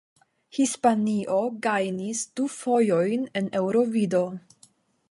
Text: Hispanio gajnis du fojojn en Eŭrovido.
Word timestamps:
Hispanio 0.57 1.35
gajnis 1.67 2.25
du 2.41 2.49
fojojn 2.55 3.31
en 3.43 3.53
Eŭrovido. 3.63 4.29